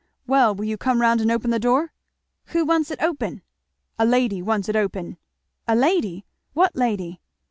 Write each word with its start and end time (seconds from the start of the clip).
"Well 0.25 0.55
will 0.55 0.65
you 0.65 0.77
come 0.77 0.99
round 0.99 1.21
and 1.21 1.29
open 1.31 1.51
the 1.51 1.59
door?" 1.59 1.93
"Who 2.45 2.65
wants 2.65 2.89
it 2.89 2.99
open?" 3.03 3.43
"A 3.99 4.03
lady 4.03 4.41
wants 4.41 4.67
it 4.67 4.75
open?" 4.75 5.17
"A 5.67 5.75
lady! 5.75 6.25
what 6.53 6.75
lady?" 6.75 7.21